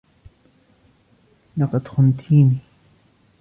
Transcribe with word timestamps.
لقد 1.57 1.87
خنتيني. 1.87 2.57